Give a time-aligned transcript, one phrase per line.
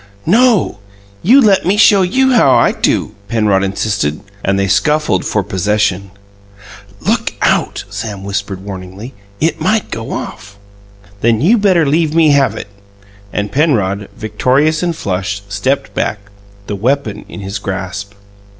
[0.25, 0.79] "No;
[1.21, 6.09] you let me show you how I do!" Penrod insisted; and they scuffled for possession.
[7.01, 9.13] "Look out!" Sam whispered warningly.
[9.39, 10.57] "It might go off."
[11.19, 12.69] "Then you better leave me have it!"
[13.31, 16.31] And Penrod, victorious and flushed, stepped back,
[16.65, 18.13] the weapon in his grasp.